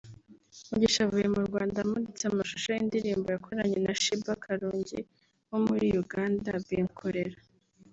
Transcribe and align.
Mugisha 0.69 0.99
avuye 1.05 1.27
mu 1.35 1.41
Rwanda 1.47 1.77
amuritse 1.81 2.23
amushusho 2.25 2.67
y’indirimbo 2.71 3.27
yakoranye 3.35 3.77
na 3.85 3.93
Sheebah 4.01 4.37
Karungi 4.43 4.99
wo 5.49 5.57
muri 5.65 5.87
Uganda 6.03 6.49
‘Binkolera’ 6.67 7.39